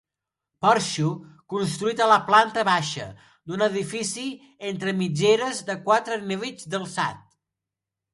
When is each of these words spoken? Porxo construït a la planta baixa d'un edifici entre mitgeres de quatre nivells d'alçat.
Porxo 0.65 1.09
construït 1.53 1.99
a 2.05 2.07
la 2.11 2.15
planta 2.29 2.63
baixa 2.69 3.05
d'un 3.51 3.63
edifici 3.65 4.23
entre 4.71 4.95
mitgeres 5.03 5.61
de 5.69 5.77
quatre 5.91 6.19
nivells 6.33 6.67
d'alçat. 6.73 7.21